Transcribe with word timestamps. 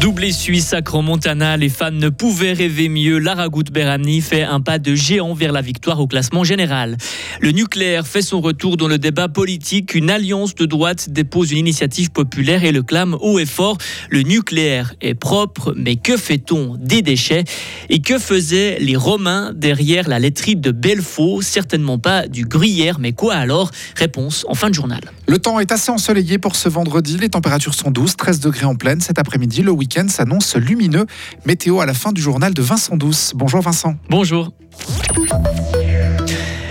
Doublé 0.00 0.30
suisse 0.30 0.74
à 0.74 0.80
Montana, 1.02 1.56
les 1.56 1.68
fans 1.68 1.90
ne 1.90 2.08
pouvaient 2.08 2.52
rêver 2.52 2.88
mieux. 2.88 3.18
Lara 3.18 3.48
Berami 3.48 4.20
fait 4.20 4.42
un 4.42 4.60
pas 4.60 4.78
de 4.78 4.94
géant 4.94 5.34
vers 5.34 5.50
la 5.50 5.60
victoire 5.60 5.98
au 5.98 6.06
classement 6.06 6.44
général. 6.44 6.96
Le 7.40 7.50
nucléaire 7.50 8.06
fait 8.06 8.22
son 8.22 8.40
retour 8.40 8.76
dans 8.76 8.86
le 8.86 8.98
débat 8.98 9.28
politique. 9.28 9.96
Une 9.96 10.08
alliance 10.08 10.54
de 10.54 10.66
droite 10.66 11.10
dépose 11.10 11.50
une 11.50 11.58
initiative 11.58 12.12
populaire 12.12 12.62
et 12.62 12.70
le 12.70 12.84
clame 12.84 13.16
haut 13.20 13.40
et 13.40 13.46
fort. 13.46 13.76
Le 14.08 14.22
nucléaire 14.22 14.94
est 15.00 15.14
propre, 15.14 15.74
mais 15.76 15.96
que 15.96 16.16
fait-on 16.16 16.76
des 16.78 17.02
déchets? 17.02 17.42
Et 17.88 18.00
que 18.00 18.18
faisaient 18.18 18.78
les 18.80 18.96
Romains 18.96 19.52
derrière 19.52 20.08
la 20.08 20.20
laiterie 20.20 20.56
de 20.56 20.70
Belfaux? 20.70 21.42
Certainement 21.42 21.98
pas 21.98 22.28
du 22.28 22.44
gruyère, 22.44 23.00
mais 23.00 23.12
quoi 23.12 23.34
alors? 23.34 23.72
Réponse 23.96 24.46
en 24.48 24.54
fin 24.54 24.70
de 24.70 24.74
journal. 24.74 25.00
Le 25.26 25.38
temps 25.38 25.58
est 25.58 25.72
assez 25.72 25.90
ensoleillé 25.90 26.38
pour 26.38 26.54
ce 26.54 26.68
vendredi. 26.68 27.18
Les 27.18 27.28
températures 27.30 27.74
sont 27.74 27.90
douces, 27.90 28.16
13 28.16 28.40
degrés 28.40 28.64
en 28.64 28.76
pleine 28.76 29.00
cet 29.00 29.18
après-midi. 29.18 29.62
Le 29.62 29.72
s'annonce 30.08 30.56
lumineux. 30.56 31.06
Météo 31.44 31.80
à 31.80 31.86
la 31.86 31.94
fin 31.94 32.12
du 32.12 32.20
journal 32.20 32.54
de 32.54 32.62
Vincent 32.62 32.96
Douce. 32.96 33.32
Bonjour 33.34 33.60
Vincent. 33.60 33.94
Bonjour. 34.08 34.52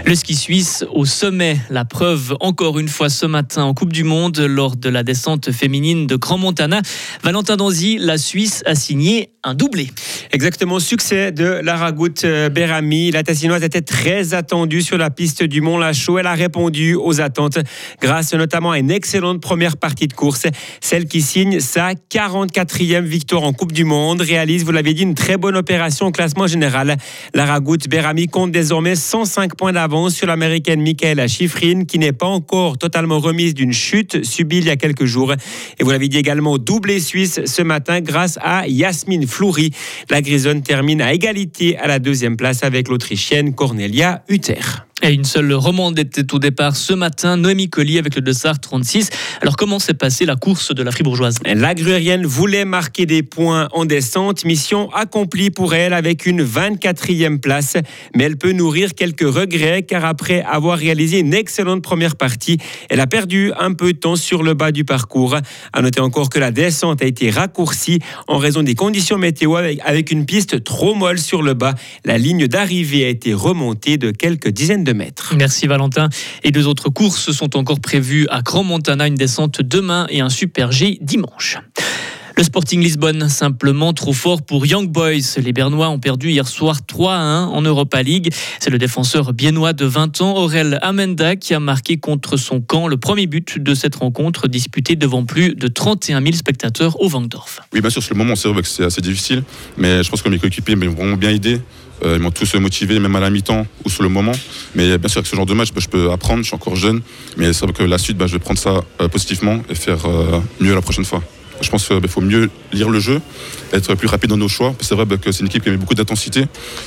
Le 0.08 0.16
ski 0.16 0.36
suisse 0.36 0.86
au 0.94 1.04
sommet, 1.04 1.58
la 1.70 1.84
preuve 1.84 2.38
encore 2.40 2.80
une 2.80 2.88
fois 2.88 3.10
ce 3.10 3.26
matin 3.26 3.66
en 3.66 3.74
Coupe 3.74 3.92
du 3.92 4.06
Monde 4.06 4.40
lors 4.40 4.78
de 4.78 4.88
la 4.88 5.04
descente 5.04 5.52
féminine 5.52 6.08
de 6.08 6.16
Grand 6.16 6.38
Montana. 6.38 6.82
Valentin 7.24 7.58
Danzy, 7.58 7.98
la 7.98 8.18
Suisse 8.18 8.64
a 8.66 8.74
signé 8.74 9.32
un 9.44 9.54
doublé. 9.54 9.92
Exactement, 10.32 10.80
succès 10.80 11.34
de 11.34 11.60
Lara 11.62 11.92
Goutte 11.92 12.24
euh, 12.24 12.48
Berami. 12.48 13.12
La 13.12 13.24
Tassinoise 13.24 13.64
était 13.64 13.82
très 13.82 14.34
attendue 14.34 14.82
sur 14.82 14.98
la 14.98 15.10
piste 15.10 15.44
du 15.44 15.60
Mont 15.60 15.78
Lachaud. 15.78 16.18
Elle 16.18 16.28
a 16.28 16.36
répondu 16.36 16.96
aux 16.96 17.20
attentes 17.20 17.60
grâce 18.02 18.34
notamment 18.34 18.72
à 18.72 18.80
une 18.80 18.92
excellente 18.92 19.42
première 19.42 19.76
partie 19.76 20.08
de 20.08 20.14
course. 20.14 20.48
Celle 20.80 21.06
qui 21.06 21.22
signe 21.22 21.60
sa 21.60 21.92
44e 21.94 23.04
victoire 23.04 23.44
en 23.44 23.52
Coupe 23.52 23.74
du 23.74 23.84
Monde 23.84 24.22
réalise, 24.22 24.64
vous 24.64 24.72
l'avez 24.72 24.94
dit, 24.94 25.04
une 25.04 25.16
très 25.16 25.36
bonne 25.36 25.58
opération 25.58 26.08
au 26.08 26.12
classement 26.12 26.48
général. 26.48 26.96
Lara 27.34 27.60
Goutte 27.60 27.90
Berami 27.90 28.28
compte 28.28 28.52
désormais 28.52 28.96
105 28.96 29.56
points 29.56 29.74
d'avance 29.74 29.97
sur 30.10 30.28
l'américaine 30.28 30.82
Michaela 30.82 31.28
Schifrin, 31.28 31.86
qui 31.86 32.00
n'est 32.00 32.14
pas 32.14 32.28
encore 32.28 32.78
totalement 32.78 33.20
remise 33.20 33.54
d'une 33.54 33.74
chute 33.74 34.24
subie 34.24 34.60
il 34.60 34.66
y 34.66 34.70
a 34.70 34.76
quelques 34.76 35.06
jours. 35.06 35.34
Et 35.80 35.84
vous 35.84 35.90
l'avez 35.90 36.08
dit 36.08 36.18
également, 36.18 36.58
doublé 36.58 37.00
suisse 37.00 37.42
ce 37.46 37.62
matin 37.62 38.02
grâce 38.02 38.38
à 38.42 38.68
Yasmine 38.68 39.28
Floury. 39.28 39.72
La 40.10 40.22
Grisonne 40.22 40.62
termine 40.62 41.02
à 41.02 41.14
égalité 41.14 41.78
à 41.78 41.88
la 41.88 42.00
deuxième 42.00 42.38
place 42.38 42.64
avec 42.64 42.88
l'Autrichienne 42.88 43.54
Cornelia 43.54 44.24
Hutter. 44.30 44.87
Et 45.04 45.14
une 45.14 45.26
seule 45.26 45.54
romande 45.54 46.00
était 46.00 46.34
au 46.34 46.40
départ 46.40 46.76
ce 46.76 46.92
matin, 46.92 47.38
Noémie 47.38 47.70
Colli 47.70 48.00
avec 48.00 48.16
le 48.16 48.22
Dessart 48.22 48.60
36. 48.60 49.12
Alors 49.42 49.56
comment 49.56 49.78
s'est 49.78 49.94
passée 49.94 50.26
la 50.26 50.36
course 50.36 50.74
de 50.74 50.82
la 50.82 50.90
Fribourgeoise? 50.90 51.38
La 51.46 51.76
gruérienne 51.76 52.26
voulait 52.26 52.66
marquer 52.66 53.06
des 53.06 53.22
points 53.22 53.68
en 53.74 53.86
descente, 53.86 54.44
mission 54.44 54.92
accomplie 54.94 55.52
pour 55.52 55.76
elle 55.76 55.94
avec 55.94 56.26
une 56.26 56.44
24e 56.44 57.40
place. 57.40 57.78
Mais 58.16 58.24
elle 58.24 58.38
peut 58.38 58.54
nourrir 58.54 58.96
quelques 58.96 59.22
regrets 59.22 59.84
car 59.84 60.04
après 60.04 60.42
avoir 60.42 60.80
réalisé 60.80 61.20
une 61.20 61.36
excellente 61.36 61.84
première 61.84 62.16
partie, 62.16 62.58
elle 62.90 63.00
a 63.00 63.08
perdu 63.08 63.52
un 63.60 63.74
peu 63.74 63.94
de 63.94 64.00
temps 64.00 64.16
sur 64.16 64.42
le 64.42 64.56
bas 64.56 64.72
du 64.72 64.84
parcours. 64.84 65.38
À 65.74 65.82
noter 65.84 66.02
encore 66.02 66.30
que 66.30 66.40
la 66.40 66.50
descente 66.50 67.04
a 67.04 67.06
été 67.06 67.30
raccourcie 67.30 68.00
en 68.28 68.40
raison 68.40 68.64
des 68.64 68.74
conditions 68.74 69.20
météo 69.20 69.56
avec 69.56 70.12
une 70.12 70.26
piste 70.26 70.64
trop 70.64 70.96
molle 70.96 71.20
sur 71.20 71.44
le 71.44 71.54
bas. 71.54 71.76
La 72.04 72.18
ligne 72.18 72.48
d'arrivée 72.48 73.06
a 73.06 73.10
été 73.10 73.36
remontée 73.36 73.98
de 73.98 74.10
quelques 74.10 74.50
dizaines 74.50 74.84
de 74.87 74.87
Merci 75.36 75.68
Valentin. 75.68 76.10
Et 76.44 76.52
deux 76.52 76.68
autres 76.68 76.90
courses 76.90 77.32
sont 77.32 77.58
encore 77.58 77.80
prévues 77.80 78.28
à 78.30 78.42
Grand 78.42 78.64
Montana, 78.64 79.08
une 79.08 79.16
descente 79.16 79.62
demain 79.62 80.08
et 80.10 80.22
un 80.22 80.30
Super 80.30 80.72
G 80.72 80.98
dimanche. 81.02 81.58
Le 82.38 82.44
Sporting 82.44 82.84
Lisbonne, 82.84 83.30
simplement 83.30 83.94
trop 83.94 84.14
fort 84.14 84.44
pour 84.44 84.68
Young 84.68 84.88
Boys. 84.88 85.40
Les 85.44 85.54
Bernois 85.54 85.90
ont 85.90 85.98
perdu 85.98 86.30
hier 86.30 86.48
soir 86.48 86.86
3 86.86 87.16
1 87.16 87.46
en 87.46 87.62
Europa 87.64 88.04
League. 88.04 88.32
C'est 88.60 88.70
le 88.70 88.78
défenseur 88.78 89.34
biennois 89.34 89.74
de 89.74 89.86
20 89.86 90.22
ans, 90.22 90.38
Aurel 90.38 90.78
Amenda, 90.84 91.36
qui 91.36 91.56
a 91.56 91.60
marqué 91.60 91.98
contre 91.98 92.38
son 92.38 92.62
camp 92.62 92.88
le 92.88 92.98
premier 92.98 93.26
but 93.26 93.58
de 93.58 93.74
cette 93.74 93.96
rencontre 93.96 94.48
disputée 94.48 94.96
devant 94.96 95.26
plus 95.26 95.56
de 95.56 95.68
31 95.68 96.22
000 96.22 96.36
spectateurs 96.36 97.02
au 97.02 97.10
Vangdorf. 97.10 97.62
Oui, 97.74 97.82
bien 97.82 97.90
sûr, 97.90 98.04
sur 98.04 98.14
le 98.14 98.20
moment, 98.20 98.36
c'est 98.36 98.50
vrai 98.50 98.62
que 98.62 98.68
c'est 98.68 98.84
assez 98.84 99.02
difficile, 99.02 99.44
mais 99.76 100.04
je 100.04 100.10
pense 100.12 100.22
que 100.22 100.30
mes 100.30 100.38
coéquipiers 100.38 100.76
m'ont 100.76 100.92
vraiment 100.92 101.18
bien 101.18 101.32
aidé. 101.32 101.60
Euh, 102.06 102.18
ils 102.18 102.22
m'ont 102.22 102.30
tous 102.30 102.54
motivé, 102.54 103.00
même 103.00 103.16
à 103.16 103.20
la 103.20 103.32
mi-temps 103.32 103.66
ou 103.84 103.90
sur 103.90 104.04
le 104.04 104.10
moment. 104.10 104.34
Mais 104.76 105.00
bien 105.00 105.10
sûr, 105.10 105.18
avec 105.18 105.28
ce 105.28 105.36
genre 105.36 105.48
de 105.48 105.56
match, 105.56 105.74
bah, 105.74 105.82
je 105.82 105.88
peux 105.88 106.12
apprendre, 106.12 106.44
je 106.44 106.50
suis 106.50 106.56
encore 106.56 106.76
jeune. 106.76 107.02
Mais 107.36 107.52
c'est 107.52 107.66
vrai 107.66 107.74
que 107.74 107.82
la 107.82 107.98
suite, 107.98 108.16
bah, 108.16 108.28
je 108.28 108.34
vais 108.34 108.40
prendre 108.40 108.60
ça 108.60 108.82
euh, 109.02 109.08
positivement 109.08 109.60
et 109.72 109.74
faire 109.74 110.06
euh, 110.06 110.40
mieux 110.60 110.76
la 110.76 110.84
prochaine 110.84 111.06
fois. 111.06 111.24
Je 111.62 111.70
pense 111.70 111.88
qu'il 111.88 112.08
faut 112.08 112.22
mieux 112.22 112.50
lire 112.72 112.90
le 112.90 113.00
jeu, 113.00 113.22
être 113.74 113.96
plus 113.96 114.08
rapide 114.08 114.30
dans 114.30 114.38
nos 114.38 114.48
choix. 114.48 114.74
C'est 114.82 114.96
vrai 114.96 115.06
que 115.18 115.32
c'est 115.32 115.42
une 115.42 115.48
équipe 115.48 115.64
qui 115.64 115.70
met 115.70 115.78
beaucoup 115.78 115.96
d'intensité. 115.96 116.46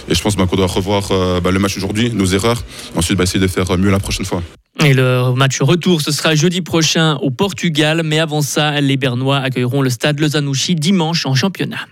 Et 0.09 0.15
je 0.15 0.23
pense 0.23 0.37
qu'on 0.37 0.57
doit 0.57 0.67
revoir 0.67 1.11
le 1.11 1.59
match 1.59 1.77
aujourd'hui, 1.77 2.11
nos 2.11 2.27
erreurs, 2.27 2.63
ensuite 2.97 3.21
essayer 3.21 3.41
de 3.41 3.49
faire 3.49 3.77
mieux 3.79 3.91
la 3.91 3.99
prochaine 3.99 4.27
fois. 4.27 4.43
Et 4.85 4.95
le 4.95 5.35
match 5.35 5.61
retour, 5.61 6.01
ce 6.01 6.13
sera 6.13 6.35
jeudi 6.35 6.63
prochain 6.63 7.17
au 7.17 7.31
Portugal. 7.31 8.03
Mais 8.05 8.19
avant 8.19 8.41
ça, 8.41 8.81
les 8.81 8.97
Bernois 8.97 9.39
accueilleront 9.39 9.83
le 9.83 9.91
stade 9.91 10.21
Lozanouchi 10.21 10.75
dimanche 10.75 11.27
en 11.27 11.35
championnat. 11.35 11.87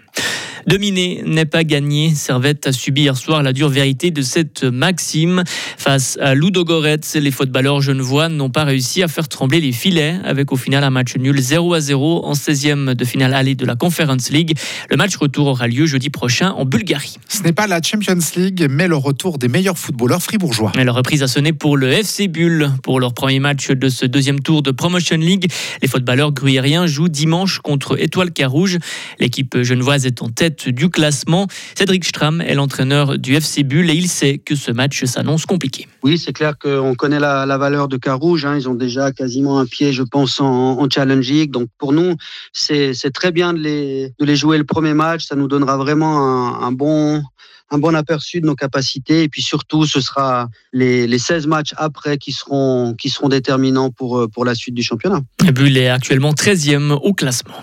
Dominer 0.69 1.23
n'est 1.25 1.47
pas 1.47 1.65
gagné. 1.65 2.15
Servette 2.15 2.67
a 2.67 2.73
subi 2.73 3.01
hier 3.01 3.17
soir 3.17 3.43
la 3.43 3.55
dure 3.55 3.71
vérité 3.71 4.11
de 4.11 4.21
cette 4.21 4.65
maxime. 4.65 5.43
Face 5.79 6.19
à 6.21 6.35
Ludogorets, 6.35 7.01
les 7.15 7.31
footballeurs 7.31 7.81
genevois 7.81 8.29
n'ont 8.29 8.51
pas 8.51 8.65
réussi 8.65 9.03
à 9.03 9.09
faire 9.09 9.29
trembler 9.29 9.63
les 9.63 9.73
filets 9.73 10.17
avec 10.25 10.53
au 10.53 10.57
final 10.57 10.85
un 10.85 10.91
match 10.91 11.17
nul 11.17 11.41
0 11.41 11.73
à 11.73 11.81
0 11.81 12.27
en 12.27 12.35
16e 12.35 12.93
de 12.93 13.05
finale 13.07 13.33
allée 13.33 13.55
de 13.55 13.65
la 13.65 13.77
Conference 13.77 14.29
League. 14.29 14.59
Le 14.91 14.99
match 14.99 15.17
retour 15.17 15.47
aura 15.47 15.69
lieu 15.69 15.87
jeudi 15.87 16.11
prochain 16.11 16.51
en 16.51 16.67
Bulgarie. 16.67 17.17
Ce 17.29 17.43
n'est 17.43 17.55
pas 17.55 17.67
la 17.67 17.81
Champions 17.81 18.19
League, 18.37 18.67
mais 18.69 18.89
le 18.89 18.97
retour 18.97 19.39
des 19.39 19.49
meilleurs 19.49 19.79
footballeurs 19.79 20.23
fribourgeois. 20.23 20.73
Mais 20.77 20.85
la 20.85 20.93
reprise 20.93 21.23
a 21.23 21.29
sonné 21.29 21.55
pour 21.55 21.79
le 21.79 21.91
FC 21.91 22.29
Bull. 22.29 22.71
Pour 22.83 23.01
leur 23.01 23.15
premier 23.15 23.41
match 23.41 23.71
de 23.71 23.89
ce 23.89 24.05
deuxième 24.05 24.41
tour 24.41 24.63
de 24.63 24.71
Promotion 24.71 25.17
League, 25.17 25.51
les 25.81 25.89
footballeurs 25.89 26.33
gruyériens 26.33 26.87
jouent 26.87 27.09
dimanche 27.09 27.61
contre 27.61 27.99
Étoile 27.99 28.33
Carouge. 28.33 28.77
L'équipe 29.19 29.63
genevoise 29.63 30.05
est 30.05 30.21
en 30.21 30.29
tête 30.29 30.58
du 30.67 30.91
classement. 30.91 31.47
Cédric 31.77 32.05
Stram 32.05 32.41
est 32.41 32.55
l'entraîneur 32.55 33.19
du 33.19 33.35
FC 33.35 33.63
Bull 33.63 33.91
et 33.91 33.95
il 33.95 34.09
sait 34.09 34.39
que 34.39 34.55
ce 34.55 34.73
match 34.73 35.05
s'annonce 35.05 35.47
compliqué. 35.47 35.87
Oui, 36.03 36.19
c'est 36.19 36.33
clair 36.33 36.59
qu'on 36.59 36.95
connaît 36.95 37.21
la, 37.21 37.59
valeur 37.59 37.89
de 37.89 37.97
Carouge. 37.97 38.45
Hein. 38.45 38.57
Ils 38.57 38.69
ont 38.69 38.75
déjà 38.75 39.13
quasiment 39.13 39.59
un 39.59 39.67
pied, 39.67 39.93
je 39.93 40.03
pense, 40.03 40.41
en, 40.41 40.89
Challenge 40.91 41.29
League. 41.29 41.51
Donc 41.51 41.69
pour 41.79 41.93
nous, 41.93 42.17
c'est 42.53 43.13
très 43.13 43.31
bien 43.31 43.53
de 43.53 43.59
les, 43.59 44.13
de 44.19 44.25
les 44.25 44.37
jouer 44.37 44.59
le 44.59 44.65
premier 44.65 44.95
match. 44.95 45.27
Ça 45.27 45.37
nous 45.37 45.49
donnera 45.49 45.77
vraiment 45.77 46.63
un, 46.63 46.73
bon 46.73 47.23
un 47.71 47.79
bon 47.79 47.95
aperçu 47.95 48.41
de 48.41 48.47
nos 48.47 48.55
capacités. 48.55 49.25
Et 49.25 49.29
puis 49.29 49.43
surtout, 49.43 49.85
ce 49.85 50.01
sera 50.01 50.49
les, 50.73 51.07
les 51.07 51.19
16 51.19 51.47
matchs 51.47 51.75
après 51.77 52.17
qui 52.17 52.33
seront, 52.33 52.95
qui 52.99 53.11
seront 53.11 53.29
déterminants 53.29 53.91
pour, 53.91 54.27
pour 54.33 54.45
la 54.45 54.55
suite 54.55 54.75
du 54.75 54.83
championnat. 54.83 55.21
Bull 55.53 55.77
est 55.77 55.89
actuellement 55.89 56.33
13e 56.33 56.93
au 56.93 57.13
classement. 57.13 57.63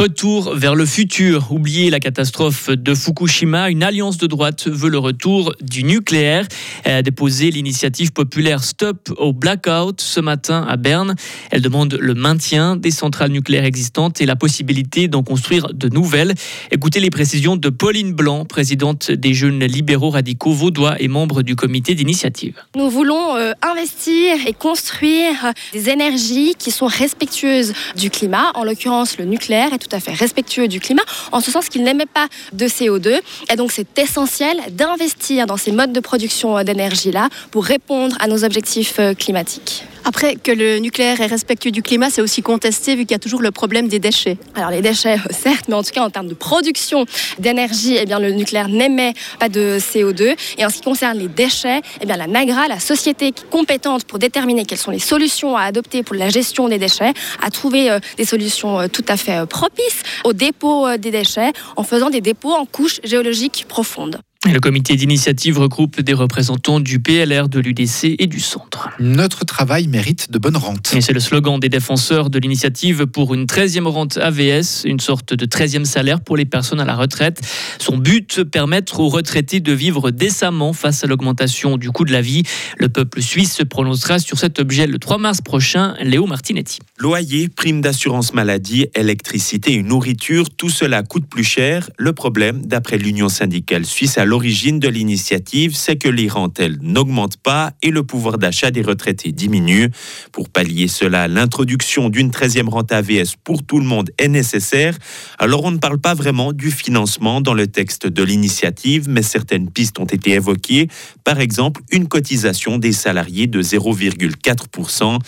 Retour 0.00 0.54
vers 0.54 0.74
le 0.74 0.86
futur. 0.86 1.52
Oubliez 1.52 1.90
la 1.90 2.00
catastrophe 2.00 2.70
de 2.70 2.94
Fukushima. 2.94 3.68
Une 3.68 3.82
alliance 3.82 4.16
de 4.16 4.26
droite 4.26 4.66
veut 4.66 4.88
le 4.88 4.96
retour 4.96 5.52
du 5.60 5.84
nucléaire. 5.84 6.46
Elle 6.84 6.94
a 6.94 7.02
déposé 7.02 7.50
l'initiative 7.50 8.10
populaire 8.10 8.64
Stop 8.64 9.12
au 9.18 9.34
Blackout 9.34 10.00
ce 10.00 10.20
matin 10.20 10.64
à 10.66 10.78
Berne. 10.78 11.16
Elle 11.50 11.60
demande 11.60 11.98
le 12.00 12.14
maintien 12.14 12.76
des 12.76 12.90
centrales 12.90 13.30
nucléaires 13.30 13.66
existantes 13.66 14.22
et 14.22 14.24
la 14.24 14.36
possibilité 14.36 15.06
d'en 15.06 15.22
construire 15.22 15.68
de 15.74 15.90
nouvelles. 15.90 16.32
Écoutez 16.70 17.00
les 17.00 17.10
précisions 17.10 17.56
de 17.56 17.68
Pauline 17.68 18.14
Blanc, 18.14 18.46
présidente 18.46 19.10
des 19.10 19.34
jeunes 19.34 19.62
libéraux 19.62 20.08
radicaux 20.08 20.54
vaudois 20.54 20.98
et 20.98 21.08
membre 21.08 21.42
du 21.42 21.56
comité 21.56 21.94
d'initiative. 21.94 22.54
Nous 22.74 22.88
voulons 22.88 23.36
euh, 23.36 23.52
investir 23.60 24.46
et 24.46 24.54
construire 24.54 25.52
des 25.74 25.90
énergies 25.90 26.54
qui 26.58 26.70
sont 26.70 26.86
respectueuses 26.86 27.74
du 27.98 28.08
climat, 28.08 28.50
en 28.54 28.64
l'occurrence 28.64 29.18
le 29.18 29.26
nucléaire, 29.26 29.74
et 29.74 29.78
tout 29.78 29.89
à 29.92 30.00
fait 30.00 30.12
respectueux 30.12 30.68
du 30.68 30.80
climat, 30.80 31.02
en 31.32 31.40
ce 31.40 31.50
sens 31.50 31.68
qu'il 31.68 31.82
n'émet 31.82 32.06
pas 32.06 32.28
de 32.52 32.66
CO2. 32.66 33.20
Et 33.52 33.56
donc 33.56 33.72
c'est 33.72 33.98
essentiel 33.98 34.60
d'investir 34.70 35.46
dans 35.46 35.56
ces 35.56 35.72
modes 35.72 35.92
de 35.92 36.00
production 36.00 36.62
d'énergie-là 36.62 37.28
pour 37.50 37.64
répondre 37.64 38.16
à 38.20 38.26
nos 38.26 38.44
objectifs 38.44 38.98
euh, 38.98 39.14
climatiques. 39.14 39.84
Après, 40.04 40.36
que 40.36 40.50
le 40.50 40.78
nucléaire 40.78 41.20
est 41.20 41.26
respectueux 41.26 41.70
du 41.70 41.82
climat, 41.82 42.10
c'est 42.10 42.22
aussi 42.22 42.42
contesté 42.42 42.94
vu 42.96 43.02
qu'il 43.02 43.12
y 43.12 43.14
a 43.14 43.18
toujours 43.18 43.42
le 43.42 43.50
problème 43.50 43.88
des 43.88 43.98
déchets. 43.98 44.38
Alors 44.54 44.70
les 44.70 44.80
déchets, 44.80 45.16
certes, 45.30 45.66
mais 45.68 45.74
en 45.74 45.82
tout 45.82 45.90
cas 45.92 46.02
en 46.02 46.10
termes 46.10 46.28
de 46.28 46.34
production 46.34 47.06
d'énergie, 47.38 47.96
eh 48.00 48.06
bien, 48.06 48.18
le 48.18 48.30
nucléaire 48.32 48.68
n'émet 48.68 49.14
pas 49.38 49.48
de 49.48 49.78
CO2. 49.78 50.36
Et 50.58 50.64
en 50.64 50.70
ce 50.70 50.76
qui 50.76 50.82
concerne 50.82 51.18
les 51.18 51.28
déchets, 51.28 51.80
eh 52.00 52.06
bien, 52.06 52.16
la 52.16 52.26
NAGRA, 52.26 52.68
la 52.68 52.80
société 52.80 53.32
compétente 53.50 54.04
pour 54.04 54.18
déterminer 54.18 54.64
quelles 54.64 54.78
sont 54.78 54.90
les 54.90 54.98
solutions 54.98 55.56
à 55.56 55.62
adopter 55.62 56.02
pour 56.02 56.16
la 56.16 56.28
gestion 56.28 56.68
des 56.68 56.78
déchets, 56.78 57.12
a 57.42 57.50
trouvé 57.50 57.90
euh, 57.90 57.98
des 58.16 58.24
solutions 58.24 58.80
euh, 58.80 58.88
tout 58.88 59.04
à 59.08 59.16
fait 59.16 59.38
euh, 59.38 59.46
propices 59.46 60.02
au 60.24 60.32
dépôt 60.32 60.96
des 60.96 61.10
déchets 61.10 61.52
en 61.76 61.82
faisant 61.82 62.10
des 62.10 62.20
dépôts 62.20 62.52
en 62.52 62.66
couches 62.66 63.00
géologiques 63.04 63.66
profondes. 63.68 64.20
Le 64.52 64.58
comité 64.58 64.96
d'initiative 64.96 65.58
regroupe 65.60 66.00
des 66.00 66.12
représentants 66.12 66.80
du 66.80 66.98
PLR, 66.98 67.48
de 67.48 67.60
l'UDC 67.60 68.16
et 68.18 68.26
du 68.26 68.40
centre. 68.40 68.88
Notre 68.98 69.44
travail 69.44 69.86
mérite 69.86 70.32
de 70.32 70.38
bonnes 70.38 70.56
rentes. 70.56 70.92
Et 70.94 71.00
c'est 71.00 71.12
le 71.12 71.20
slogan 71.20 71.60
des 71.60 71.68
défenseurs 71.68 72.30
de 72.30 72.38
l'initiative 72.40 73.06
pour 73.06 73.32
une 73.32 73.44
13e 73.44 73.86
rente 73.86 74.16
AVS, 74.16 74.82
une 74.86 74.98
sorte 74.98 75.34
de 75.34 75.46
13e 75.46 75.84
salaire 75.84 76.20
pour 76.20 76.36
les 76.36 76.46
personnes 76.46 76.80
à 76.80 76.84
la 76.84 76.96
retraite. 76.96 77.40
Son 77.78 77.96
but, 77.96 78.42
permettre 78.42 78.98
aux 78.98 79.08
retraités 79.08 79.60
de 79.60 79.72
vivre 79.72 80.10
décemment 80.10 80.72
face 80.72 81.04
à 81.04 81.06
l'augmentation 81.06 81.76
du 81.76 81.90
coût 81.92 82.04
de 82.04 82.12
la 82.12 82.20
vie. 82.20 82.42
Le 82.76 82.88
peuple 82.88 83.22
suisse 83.22 83.54
se 83.54 83.62
prononcera 83.62 84.18
sur 84.18 84.38
cet 84.38 84.58
objet 84.58 84.88
le 84.88 84.98
3 84.98 85.18
mars 85.18 85.42
prochain. 85.42 85.94
Léo 86.02 86.26
Martinetti. 86.26 86.80
Loyer, 86.98 87.48
prime 87.48 87.80
d'assurance 87.80 88.34
maladie, 88.34 88.88
électricité 88.96 89.74
et 89.74 89.82
nourriture, 89.82 90.50
tout 90.50 90.70
cela 90.70 91.04
coûte 91.04 91.26
plus 91.30 91.44
cher. 91.44 91.88
Le 91.98 92.12
problème, 92.12 92.62
d'après 92.66 92.98
l'Union 92.98 93.28
syndicale 93.28 93.86
suisse, 93.86 94.18
à 94.18 94.24
l'origine 94.40 94.78
de 94.78 94.88
l'initiative, 94.88 95.76
c'est 95.76 95.96
que 95.96 96.08
les 96.08 96.26
rentes, 96.26 96.60
elles, 96.60 96.78
n'augmentent 96.80 97.36
pas 97.36 97.74
et 97.82 97.90
le 97.90 98.04
pouvoir 98.04 98.38
d'achat 98.38 98.70
des 98.70 98.80
retraités 98.80 99.32
diminue. 99.32 99.90
Pour 100.32 100.48
pallier 100.48 100.88
cela, 100.88 101.28
l'introduction 101.28 102.08
d'une 102.08 102.30
13e 102.30 102.70
rente 102.70 102.90
AVS 102.90 103.36
pour 103.44 103.62
tout 103.62 103.78
le 103.78 103.84
monde 103.84 104.08
est 104.16 104.28
nécessaire. 104.28 104.96
Alors 105.38 105.64
on 105.64 105.70
ne 105.72 105.76
parle 105.76 105.98
pas 105.98 106.14
vraiment 106.14 106.54
du 106.54 106.70
financement 106.70 107.42
dans 107.42 107.52
le 107.52 107.66
texte 107.66 108.06
de 108.06 108.22
l'initiative, 108.22 109.10
mais 109.10 109.20
certaines 109.20 109.70
pistes 109.70 110.00
ont 110.00 110.06
été 110.06 110.30
évoquées. 110.30 110.88
Par 111.22 111.38
exemple, 111.38 111.82
une 111.92 112.08
cotisation 112.08 112.78
des 112.78 112.92
salariés 112.92 113.46
de 113.46 113.60
0,4%. 113.60 115.18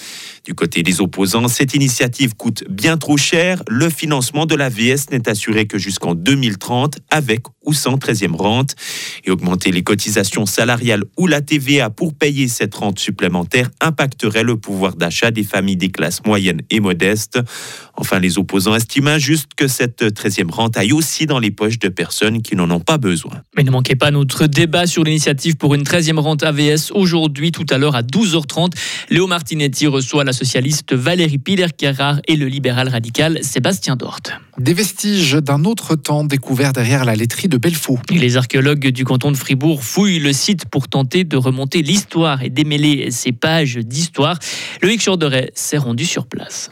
Du 0.47 0.55
côté 0.55 0.83
des 0.83 1.03
opposants, 1.03 1.49
cette 1.49 1.75
initiative 1.75 2.35
coûte 2.35 2.65
bien 2.71 2.97
trop 2.97 3.19
cher. 3.19 3.63
Le 3.69 3.91
financement 3.91 4.47
de 4.47 4.55
l'AVS 4.55 5.11
n'est 5.11 5.29
assuré 5.29 5.67
que 5.67 5.77
jusqu'en 5.77 6.15
2030 6.15 6.99
avec 7.11 7.43
ou 7.65 7.75
sans 7.75 7.97
13e 7.97 8.35
rente. 8.35 8.75
Et 9.25 9.31
augmenter 9.31 9.71
les 9.71 9.83
cotisations 9.83 10.47
salariales 10.47 11.05
ou 11.17 11.27
la 11.27 11.41
TVA 11.41 11.91
pour 11.91 12.15
payer 12.15 12.49
cette 12.49 12.75
rente 12.75 12.99
supplémentaire 12.99 13.71
impacterait 13.81 14.43
le 14.43 14.57
pouvoir 14.57 14.97
d'achat 14.97 15.31
des 15.31 15.45
familles 15.45 15.77
des 15.77 15.91
classes 15.91 16.25
moyennes 16.25 16.63
et 16.71 16.81
modestes. 16.81 17.39
Enfin, 17.95 18.19
les 18.19 18.39
opposants 18.39 18.75
estiment 18.75 19.19
juste 19.19 19.51
que 19.57 19.69
cette 19.69 20.03
13e 20.03 20.51
rente 20.51 20.77
aille 20.77 20.93
aussi 20.93 21.27
dans 21.27 21.39
les 21.39 21.51
poches 21.51 21.79
de 21.79 21.89
personnes 21.89 22.43
qui 22.43 22.57
n'en 22.57 22.71
ont 22.71 22.81
pas 22.81 22.99
besoin. 22.99 23.43
Mais 23.57 23.65
ne 23.65 23.71
manquez 23.71 23.97
pas 23.97 24.11
notre 24.11 24.47
débat 24.47 24.87
sur 24.87 25.05
l'initiative 25.05 25.57
pour 25.57 25.75
une 25.75 25.83
13e 25.83 26.19
rente 26.19 26.43
AVS 26.43 26.91
aujourd'hui, 26.93 27.53
tout 27.53 27.67
à 27.71 27.79
l'heure 27.79 27.95
à 27.95 28.03
12h30. 28.03 28.73
Léo 29.11 29.27
Martinetti 29.27 29.87
reçoit 29.87 30.25
la 30.25 30.33
socialiste 30.33 30.95
Valérie 30.95 31.39
Piller-Carrard 31.39 32.21
et 32.27 32.37
le 32.37 32.47
libéral 32.47 32.89
radical 32.89 33.39
Sébastien 33.43 33.97
Dort. 33.97 34.21
Des 34.59 34.75
vestiges 34.75 35.33
d'un 35.33 35.65
autre 35.65 35.95
temps 35.97 36.25
découverts 36.25 36.75
derrière 36.75 37.07
la 37.07 37.17
laiterie 37.17 37.49
de 37.49 37.57
Belfaux. 37.57 37.99
Les 38.11 38.37
archéologues 38.37 38.89
du 38.89 39.07
canton 39.07 39.31
de 39.31 39.37
Fribourg 39.37 39.83
fouillent 39.83 40.19
le 40.19 40.35
site 40.35 40.67
pour 40.67 40.89
tenter 40.89 41.25
de 41.25 41.39
remonter 41.39 41.81
l'histoire 41.81 42.43
et 42.43 42.51
démêler 42.51 43.11
ces 43.11 43.33
pages 43.33 43.77
d'histoire. 43.77 44.39
Loïc 44.83 45.03
Jourderet 45.03 45.53
s'est 45.55 45.79
rendu 45.79 46.05
sur 46.05 46.27
place. 46.27 46.71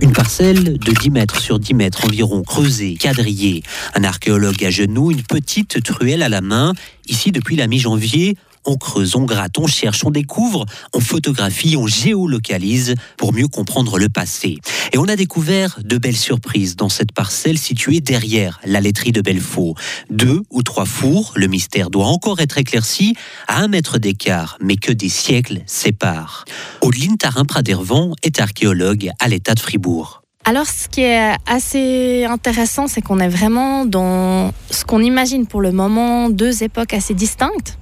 Une 0.00 0.12
parcelle 0.12 0.78
de 0.78 0.92
10 0.92 1.10
mètres 1.10 1.40
sur 1.40 1.58
10 1.58 1.74
mètres 1.74 2.06
environ, 2.06 2.42
creusée, 2.42 2.94
quadrillée. 2.94 3.62
Un 3.94 4.04
archéologue 4.04 4.64
à 4.64 4.70
genoux, 4.70 5.10
une 5.10 5.22
petite 5.22 5.82
truelle 5.82 6.22
à 6.22 6.30
la 6.30 6.40
main. 6.40 6.72
Ici, 7.06 7.32
depuis 7.32 7.56
la 7.56 7.66
mi-janvier, 7.66 8.38
on 8.64 8.76
creuse, 8.76 9.16
on 9.16 9.24
gratte, 9.24 9.58
on 9.58 9.66
cherche, 9.66 10.04
on 10.04 10.10
découvre, 10.10 10.64
on 10.92 11.00
photographie, 11.00 11.76
on 11.76 11.86
géolocalise 11.86 12.94
pour 13.16 13.32
mieux 13.32 13.48
comprendre 13.48 13.98
le 13.98 14.08
passé. 14.08 14.58
Et 14.92 14.98
on 14.98 15.04
a 15.04 15.16
découvert 15.16 15.78
de 15.82 15.98
belles 15.98 16.16
surprises 16.16 16.76
dans 16.76 16.88
cette 16.88 17.12
parcelle 17.12 17.58
située 17.58 18.00
derrière 18.00 18.60
la 18.64 18.80
laiterie 18.80 19.12
de 19.12 19.20
Belfaux. 19.20 19.74
Deux 20.10 20.42
ou 20.50 20.62
trois 20.62 20.86
fours, 20.86 21.32
le 21.36 21.46
mystère 21.46 21.90
doit 21.90 22.06
encore 22.06 22.40
être 22.40 22.58
éclairci, 22.58 23.14
à 23.48 23.60
un 23.60 23.68
mètre 23.68 23.98
d'écart, 23.98 24.58
mais 24.60 24.76
que 24.76 24.92
des 24.92 25.08
siècles 25.08 25.60
séparent. 25.66 26.44
Audeline 26.80 27.16
Tarin-Pradervan 27.16 28.14
est 28.22 28.40
archéologue 28.40 29.10
à 29.20 29.28
l'État 29.28 29.54
de 29.54 29.60
Fribourg. 29.60 30.22
Alors, 30.46 30.66
ce 30.66 30.88
qui 30.88 31.00
est 31.00 31.34
assez 31.46 32.26
intéressant, 32.26 32.86
c'est 32.86 33.00
qu'on 33.00 33.18
est 33.18 33.28
vraiment 33.28 33.86
dans 33.86 34.52
ce 34.70 34.84
qu'on 34.84 35.00
imagine 35.00 35.46
pour 35.46 35.62
le 35.62 35.72
moment 35.72 36.28
deux 36.28 36.62
époques 36.62 36.92
assez 36.92 37.14
distinctes. 37.14 37.78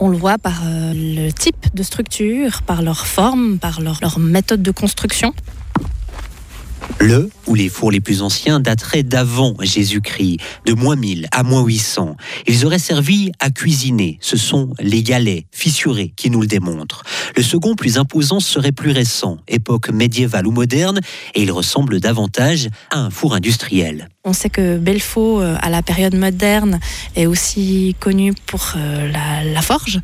On 0.00 0.08
le 0.08 0.16
voit 0.16 0.38
par 0.38 0.62
euh, 0.64 0.92
le 0.94 1.30
type 1.32 1.74
de 1.74 1.82
structure, 1.82 2.62
par 2.62 2.82
leur 2.82 3.06
forme, 3.06 3.58
par 3.58 3.80
leur, 3.80 3.98
leur 4.00 4.18
méthode 4.18 4.62
de 4.62 4.70
construction. 4.70 5.34
Le 7.00 7.30
ou 7.46 7.54
les 7.54 7.68
fours 7.68 7.90
les 7.90 8.00
plus 8.00 8.22
anciens 8.22 8.60
dateraient 8.60 9.02
d'avant 9.02 9.54
Jésus-Christ, 9.60 10.38
de 10.66 10.74
moins 10.74 10.96
1000 10.96 11.28
à 11.30 11.42
moins 11.42 11.62
800. 11.62 12.16
Ils 12.46 12.66
auraient 12.66 12.78
servi 12.78 13.32
à 13.38 13.50
cuisiner. 13.50 14.18
Ce 14.20 14.36
sont 14.36 14.70
les 14.80 15.02
galets 15.02 15.44
fissurés 15.52 16.12
qui 16.16 16.30
nous 16.30 16.40
le 16.40 16.46
démontrent. 16.46 17.04
Le 17.36 17.42
second, 17.42 17.74
plus 17.74 17.98
imposant, 17.98 18.40
serait 18.40 18.72
plus 18.72 18.90
récent, 18.90 19.38
époque 19.46 19.90
médiévale 19.90 20.46
ou 20.46 20.50
moderne, 20.50 21.00
et 21.34 21.42
il 21.42 21.52
ressemble 21.52 22.00
davantage 22.00 22.68
à 22.90 22.98
un 22.98 23.10
four 23.10 23.34
industriel. 23.34 24.08
On 24.24 24.32
sait 24.32 24.50
que 24.50 24.76
Belfaux, 24.76 25.40
euh, 25.40 25.56
à 25.60 25.70
la 25.70 25.82
période 25.82 26.14
moderne, 26.14 26.80
est 27.16 27.26
aussi 27.26 27.96
connu 28.00 28.34
pour 28.46 28.72
euh, 28.76 29.10
la, 29.10 29.44
la 29.44 29.62
forge. 29.62 30.00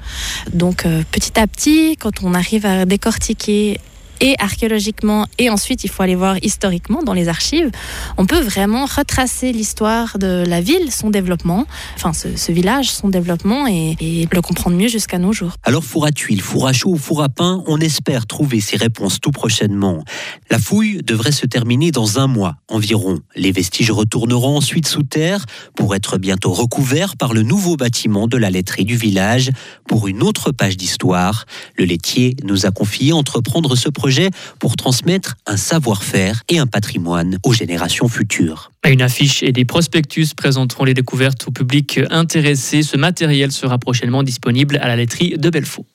Donc 0.53 0.87
euh, 0.87 1.03
petit 1.11 1.39
à 1.39 1.47
petit, 1.47 1.97
quand 1.99 2.23
on 2.23 2.35
arrive 2.35 2.65
à 2.65 2.87
décortiquer 2.87 3.81
et 4.21 4.35
archéologiquement, 4.39 5.27
et 5.39 5.51
ensuite 5.51 5.85
il 5.85 5.91
faut 5.91 6.03
aller 6.03 6.15
voir 6.15 6.37
historiquement 6.43 7.03
dans 7.03 7.13
les 7.13 7.29
archives, 7.29 7.71
on 8.17 8.27
peut 8.27 8.41
vraiment 8.41 8.87
retracer 8.87 9.53
l'histoire 9.53 10.19
de 10.19 10.45
la 10.47 10.61
ville, 10.61 10.91
son 10.91 11.11
développement, 11.11 11.67
enfin 11.97 12.13
ce, 12.13 12.53
village, 12.53 12.91
son 12.91 13.09
développement, 13.09 13.67
et, 13.67 13.97
et, 14.01 14.29
le 14.31 14.41
comprendre 14.41 14.77
mieux 14.77 14.89
jusqu'à 14.89 15.19
nos 15.19 15.33
jours. 15.33 15.53
Alors 15.65 15.85
four 15.85 16.07
à 16.07 16.13
tuiles, 16.13 16.41
four 16.41 16.67
à 16.67 16.73
chaud 16.73 16.91
ou 16.91 16.97
four 16.97 17.23
à 17.23 17.29
pain, 17.29 17.63
on 17.67 17.79
espère 17.79 18.27
trouver 18.27 18.61
ces 18.61 18.77
réponses 18.77 19.21
tout 19.21 19.31
prochainement. 19.31 20.05
La 20.51 20.59
fouille 20.59 21.03
devrait 21.03 21.33
se 21.33 21.47
terminer 21.47 21.91
dans 21.91 22.19
un 22.19 22.27
mois 22.27 22.57
environ. 22.69 23.21
Les 23.37 23.53
vestiges 23.53 23.91
retourneront 23.91 24.57
ensuite 24.57 24.89
sous 24.89 25.03
terre 25.03 25.45
pour 25.77 25.95
être 25.95 26.19
bientôt 26.19 26.53
recouverts 26.53 27.17
par 27.17 27.35
le 27.35 27.43
nouveau 27.43 27.77
bâtiment 27.77 28.27
de 28.27 28.37
la 28.37 28.51
laiterie 28.51 28.85
du 28.85 28.97
village 28.97 29.51
pour 29.89 30.09
une 30.09 30.23
autre 30.23 30.51
page 30.51 30.77
d'histoire. 30.77 31.47
Le 31.77 31.85
laitier 31.85 32.37
nous 32.45 32.67
a 32.67 32.71
confié 32.71 33.13
entreprendre 33.13 33.77
ce 33.77 33.89
projet 33.89 34.04
pour 34.59 34.77
transmettre 34.77 35.37
un 35.47 35.57
savoir-faire 35.57 36.43
et 36.49 36.59
un 36.59 36.67
patrimoine 36.67 37.39
aux 37.43 37.53
générations 37.53 38.09
futures. 38.09 38.71
Une 38.87 39.03
affiche 39.03 39.43
et 39.43 39.53
des 39.53 39.65
prospectus 39.65 40.35
présenteront 40.35 40.85
les 40.85 40.95
découvertes 40.95 41.49
au 41.49 41.51
public 41.51 42.01
intéressé. 42.11 42.83
Ce 42.83 42.97
matériel 42.97 43.51
sera 43.51 43.79
prochainement 43.79 44.23
disponible 44.23 44.79
à 44.83 44.89
la 44.89 44.97
laiterie 44.97 45.35
de 45.39 45.51
Belfaux. 45.51 45.87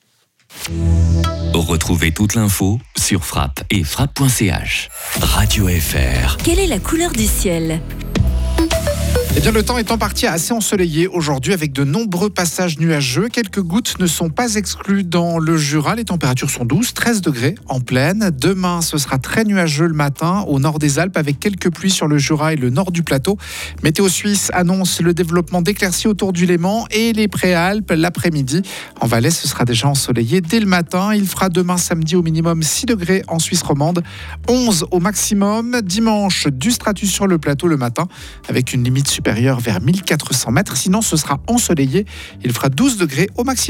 Retrouvez 1.54 2.12
toute 2.12 2.34
l'info 2.34 2.80
sur 2.96 3.24
frappe 3.24 3.62
et 3.70 3.84
frappe.ch. 3.84 4.88
Radio 5.20 5.68
FR. 5.68 6.36
Quelle 6.38 6.58
est 6.58 6.66
la 6.66 6.80
couleur 6.80 7.12
du 7.12 7.26
ciel? 7.26 7.80
Eh 9.36 9.40
bien, 9.40 9.52
le 9.52 9.62
temps 9.62 9.78
est 9.78 9.92
en 9.92 9.96
partie 9.96 10.26
assez 10.26 10.52
ensoleillé 10.52 11.06
aujourd'hui 11.06 11.52
avec 11.52 11.72
de 11.72 11.84
nombreux 11.84 12.30
passages 12.30 12.80
nuageux. 12.80 13.28
Quelques 13.28 13.62
gouttes 13.62 14.00
ne 14.00 14.08
sont 14.08 14.28
pas 14.28 14.56
exclues 14.56 15.04
dans 15.04 15.38
le 15.38 15.56
Jura. 15.56 15.94
Les 15.94 16.04
températures 16.04 16.50
sont 16.50 16.64
douces, 16.64 16.94
13 16.94 17.20
degrés 17.20 17.54
en 17.68 17.80
pleine. 17.80 18.32
Demain, 18.36 18.80
ce 18.80 18.98
sera 18.98 19.18
très 19.18 19.44
nuageux 19.44 19.86
le 19.86 19.94
matin 19.94 20.44
au 20.48 20.58
nord 20.58 20.80
des 20.80 20.98
Alpes 20.98 21.16
avec 21.16 21.38
quelques 21.38 21.70
pluies 21.70 21.92
sur 21.92 22.08
le 22.08 22.18
Jura 22.18 22.54
et 22.54 22.56
le 22.56 22.70
nord 22.70 22.90
du 22.90 23.04
plateau. 23.04 23.38
Météo 23.84 24.08
Suisse 24.08 24.50
annonce 24.52 25.00
le 25.00 25.14
développement 25.14 25.62
d'éclaircies 25.62 26.08
autour 26.08 26.32
du 26.32 26.44
Léman 26.44 26.86
et 26.90 27.12
les 27.12 27.28
Préalpes 27.28 27.92
l'après-midi. 27.96 28.62
En 29.00 29.06
Valais, 29.06 29.30
ce 29.30 29.46
sera 29.46 29.64
déjà 29.64 29.86
ensoleillé 29.86 30.40
dès 30.40 30.58
le 30.58 30.66
matin. 30.66 31.14
Il 31.14 31.26
fera 31.26 31.48
demain 31.48 31.76
samedi 31.76 32.16
au 32.16 32.22
minimum 32.22 32.64
6 32.64 32.86
degrés 32.86 33.22
en 33.28 33.38
Suisse 33.38 33.62
romande, 33.62 34.02
11 34.48 34.86
au 34.90 34.98
maximum. 34.98 35.80
Dimanche, 35.82 36.48
du 36.48 36.72
stratus 36.72 37.12
sur 37.12 37.28
le 37.28 37.38
plateau 37.38 37.68
le 37.68 37.76
matin 37.76 38.08
avec 38.48 38.72
une 38.72 38.82
limite 38.82 39.19
vers 39.58 39.80
1400 39.80 40.50
mètres. 40.50 40.76
Sinon, 40.76 41.02
ce 41.02 41.16
sera 41.16 41.40
ensoleillé. 41.46 42.06
Il 42.44 42.52
fera 42.52 42.68
12 42.68 42.96
degrés 42.96 43.28
au 43.36 43.44
maximum. 43.44 43.60